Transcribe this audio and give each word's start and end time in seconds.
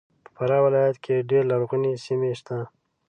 په 0.23 0.29
فراه 0.35 0.61
ولایت 0.65 0.97
کې 1.03 1.25
ډېر 1.29 1.43
لرغونې 1.51 1.93
سیمې 2.05 2.31
سته 2.39 2.57